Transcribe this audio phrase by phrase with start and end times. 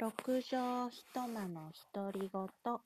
[0.00, 0.10] 六
[0.42, 2.80] 畳一間の独り言。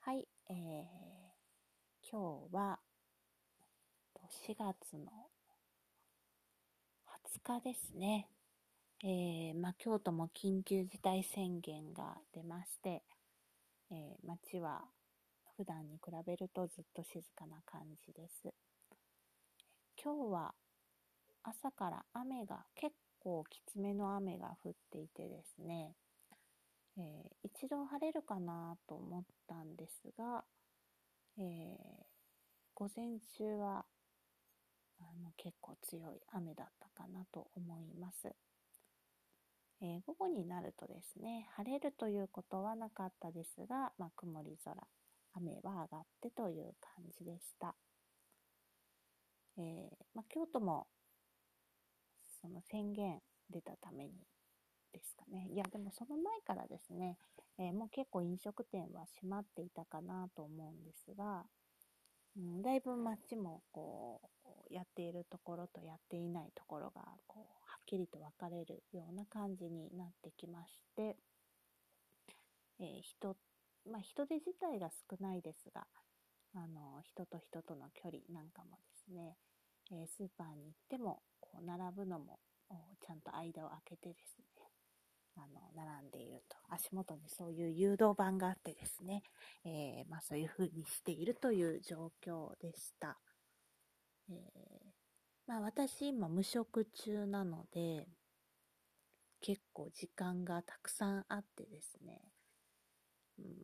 [0.00, 2.78] はい、えー、今日は
[4.46, 5.28] 4月の
[7.44, 8.28] 20日ですね。
[9.04, 13.02] えー、まあ、京都も緊急事態宣言が出まして、
[13.90, 14.82] えー、街は
[15.56, 18.54] 普段に比べるとずっと静かな感じです。
[20.02, 20.54] 今日は
[21.42, 25.94] 朝から雨が結構きつめの雨が降っていてですね、
[26.98, 27.04] えー、
[27.44, 30.42] 一度晴れるかなと思ったんですが、
[31.38, 31.44] えー、
[32.74, 33.84] 午前中は
[34.98, 38.34] あの結構強い雨だったかなと思います。
[39.80, 44.76] えー、午後になるとですね、晴れるということはなかったですが、まあ、曇り空、
[45.34, 47.74] 雨は上がってという感じでした。
[49.56, 50.86] えー、まあ、京都も
[52.42, 53.20] その宣言
[53.50, 54.10] 出たために
[54.92, 55.48] ですかね。
[55.50, 57.16] いや、でもその前からですね、
[57.58, 61.44] えー、もう結構飲食店は閉まっていたかなと思うんですが、
[62.36, 71.16] うん、だいぶ街もこう、やっているところとやっていないところが、こう、はっきりと分かれるような感じになってきまして、
[72.80, 73.36] えー、人、
[73.90, 75.86] まあ人手自体が少ないですが、
[76.54, 79.36] あの、人と人との距離なんかもですね、
[79.90, 82.38] えー、スーパーに行っても、こう、並ぶのも、
[83.00, 84.44] ちゃんと間を空けてですね、
[85.36, 86.56] あの、並んでいると。
[86.68, 89.22] 足元にそういう誘導板があってですね、
[89.64, 93.18] えー、まあそういう風にしているという状況でした。
[94.28, 94.36] えー、
[95.46, 98.06] まあ私今無職中なので、
[99.40, 102.22] 結構時間がたくさんあってですね、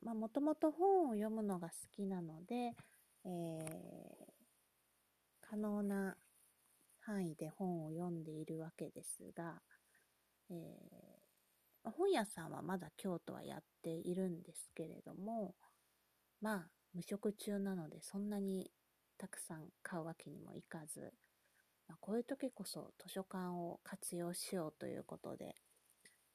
[0.03, 2.75] もともと本を読むのが好きなので、
[3.25, 4.28] えー、
[5.49, 6.17] 可能な
[7.01, 9.55] 範囲で本を読んでいるわけですが、
[10.51, 15.55] えー、本屋さんはまだ京都はやっているんですけれども、
[16.43, 18.71] まあ、無職中なのでそんなに
[19.17, 21.13] たくさん買うわけにもいかず、
[21.89, 25.55] まあ、こういう時こそ図書館を活用しようということで、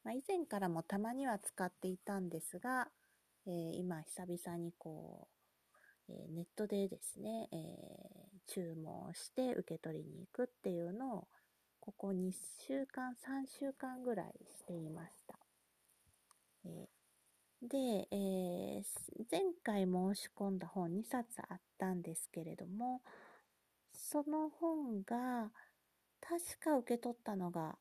[0.04, 2.88] まあ、以前からもたまには使っていたんですが、
[3.46, 5.28] えー、今久々にこ
[6.10, 11.28] う、えー、ネットでですね、えー、注文して受け取りに行くっていうのを、
[11.80, 12.32] ここ2
[12.68, 15.38] 週間、3週間ぐらいしていました。
[16.66, 16.88] え、
[17.62, 18.84] で、えー、
[19.32, 23.02] 前回申し込んだ本2冊あったんですけれども、
[23.94, 25.52] その本が、
[26.22, 27.78] 確か受け取ったのが、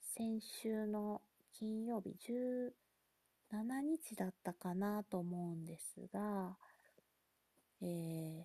[0.00, 1.22] 先週の
[1.52, 6.56] 金曜日17日だったかなと思うんですが、
[7.82, 8.44] えー、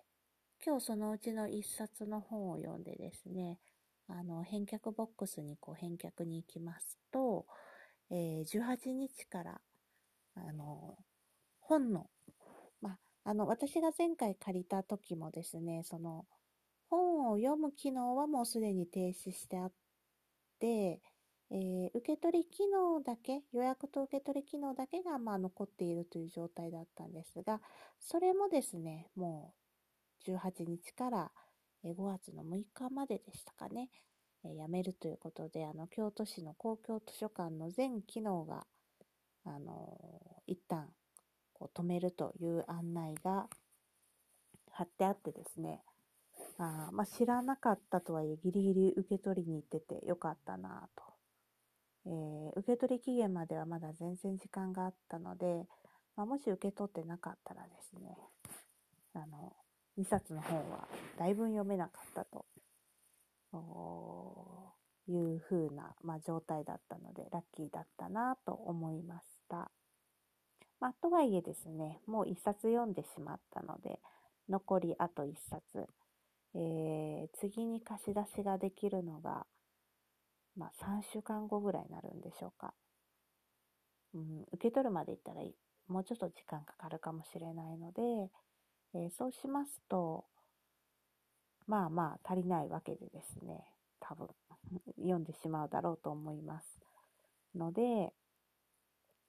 [0.65, 3.59] 今日そのうちの一冊の本を読んでですね、
[4.07, 7.45] あの、返却ボックスにこう返却に行きますと、
[8.09, 9.61] えー、18日から、
[10.35, 10.97] あの、
[11.59, 12.09] 本の、
[12.81, 16.25] まあ、の、私が前回借りた時もですね、その、
[16.89, 19.71] 本を読む機能はもうすでに停止してあっ
[20.59, 21.01] て、
[21.49, 27.61] えー、受け取り機能だけ、予約と受け取り機能だけが、まあ、残っているという状態だったんですが、
[27.99, 29.66] それもですね、もう
[30.25, 31.31] 18日から
[31.83, 33.89] 5月の6日まででしたかね、
[34.43, 38.65] え辞めるということで、あの、京都市の公共図書館の全機能が、
[39.45, 39.97] あの
[40.45, 40.89] 一旦、
[41.53, 43.47] こう止めるという案内が
[44.71, 45.81] 貼ってあってですね、
[46.57, 51.03] あまあ、知らなかったとはいえギリギリ受け取りに行っててよかったなと。
[52.05, 55.67] えー、受け取り期限まではまだ全然時間があったので、
[56.15, 58.17] まあ、もし受け取ってなかったらですね、
[59.13, 59.53] あの、
[59.97, 60.87] 2冊の本は
[61.17, 62.45] だいぶ読めなかったと
[65.07, 69.71] いう風な、まあ、状態だったので、ラッキーだったなと思いました。
[70.79, 73.99] まあ、とはいえですね、もう1冊読んでしまったので、
[74.49, 75.87] 残りあと1冊、
[76.53, 79.45] えー、次に貸し出しができるのが、
[80.55, 82.73] まあ、3週間後ぐらいになるんでしょうか。
[84.13, 85.41] うん、受け取るまでいったら
[85.87, 88.01] もうちょっと時間かかるかもしれないので、
[88.97, 90.25] えー、そうしますと、
[91.67, 93.63] まあまあ足りないわけでですね、
[93.99, 94.27] 多分
[94.97, 96.79] 読んでしまうだろうと思います。
[97.55, 97.81] ので、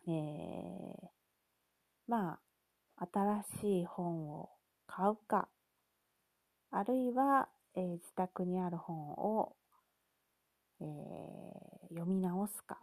[0.07, 1.09] えー、
[2.07, 2.39] ま
[2.97, 4.49] あ、新しい本を
[4.87, 5.49] 買うか、
[6.71, 9.55] あるいは、えー、自宅にある本を、
[10.81, 12.79] えー、読み直すか、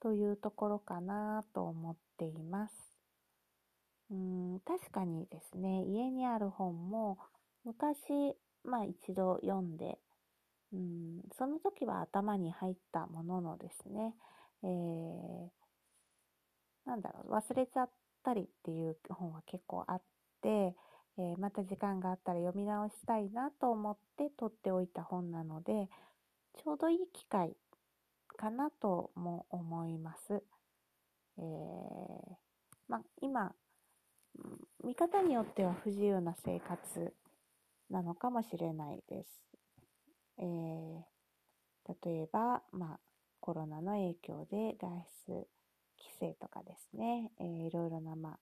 [0.00, 2.87] というところかなと思っています。
[4.60, 7.18] 確かにですね、家にある本も
[7.64, 9.98] 昔、まあ一度読んで、
[10.72, 14.14] うん、その時は頭に入ったもののですね、
[14.62, 15.48] えー、
[16.86, 17.90] なんだろう、忘れちゃっ
[18.22, 20.02] たりっていう本は結構あっ
[20.42, 20.74] て、
[21.18, 25.88] えー、また時間があったら読み直したいなと思って取っておいた本なので、
[26.62, 27.56] ちょうどいい機会
[28.36, 30.42] かなとも思います。
[31.38, 32.36] えー、
[32.88, 33.52] ま今、
[34.88, 37.12] 見方によっては不自由な生活
[37.90, 39.42] なのかもしれないです。
[40.38, 41.02] えー、
[42.06, 43.00] 例えば、まあ、
[43.38, 45.46] コロナの影響で外出
[45.98, 48.38] 規制とかですね、えー、いろいろな、ま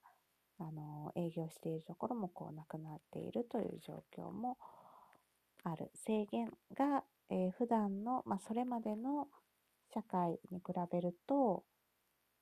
[0.60, 4.56] あ、あの営業しているところもこうなくなっているという状況も
[5.64, 9.26] ある制限が、えー、普段の、まあ、それまでの
[9.92, 11.64] 社会に比べると、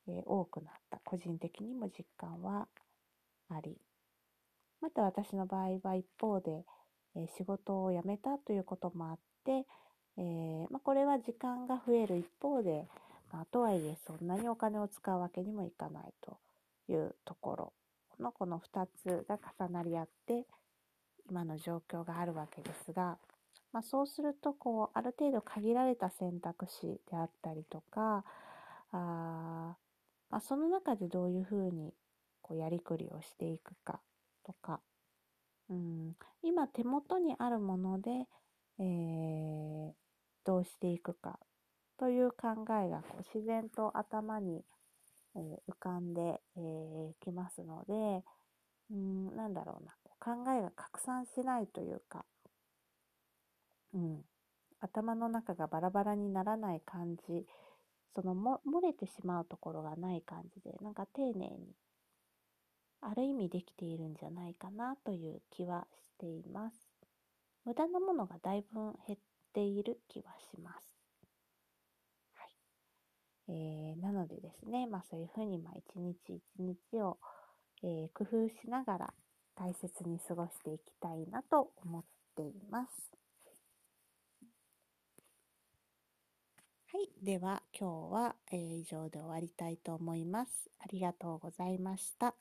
[0.09, 2.69] えー、多くなった個人的にも実感は
[3.49, 3.79] あり
[4.85, 6.63] また私の場合は一方で、
[7.17, 9.65] え仕事を辞めたということもあって、
[10.19, 12.87] えー、まあ、これは時間が増える一方で、
[13.33, 16.37] まあ、とはいえそんなにお金を使うわけにもいかないと
[16.93, 17.73] いうところ
[18.21, 20.45] のこの2つが重なり合って
[21.31, 23.17] 今の状況があるわけですが、
[23.73, 28.23] まあ、そうするとこうある程度限られた選択肢であったりとか
[28.93, 29.77] あ、
[30.31, 31.95] まあ、その中でどういうふうに
[32.43, 34.01] こうやりくりをしていくか
[34.45, 34.81] とか、
[35.69, 38.11] うん、今手元にあるもので、
[38.79, 39.93] えー、
[40.45, 41.39] どうしていくか。
[41.97, 44.65] という考えがこう自然と頭に、
[45.37, 45.39] え、
[45.71, 48.25] 浮かんで、えー、ますので、
[48.91, 52.25] うん、なんだろうな、考えが拡散しないというか、
[53.95, 54.23] うん、
[54.81, 57.47] 頭の中がバラバラにならない感じ、
[58.15, 61.75] そのも漏れてしまうところがない感じで、なんか丁寧に
[63.07, 66.77] ある意味できているんじゃないかなという気はしています。
[67.65, 69.19] 無駄なものがだいぶ減っ
[69.53, 70.97] ている気はします。
[72.33, 72.51] はい。
[73.49, 77.19] えー、なのでですね、まあそういうふうに、まあ一日一日を、
[77.83, 79.15] えー、工夫しながら
[79.55, 82.05] 大切に過ごしていきたいなと思っ
[82.37, 82.93] ています。
[86.93, 87.11] はい。
[87.23, 90.71] では、今日は、えー、以上で終わりたいと思います。
[90.79, 92.35] ありがとうございました。